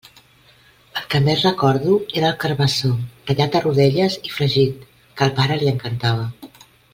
El 0.99 1.03
que 1.15 1.19
més 1.25 1.43
recordo 1.47 1.97
era 2.21 2.31
el 2.33 2.39
carabassó 2.43 2.93
tallat 3.29 3.59
a 3.59 3.63
rodelles 3.67 4.17
i 4.31 4.37
fregit, 4.39 4.81
que 5.05 5.27
al 5.29 5.37
pare 5.41 5.61
li 5.61 5.71
encantava. 5.75 6.27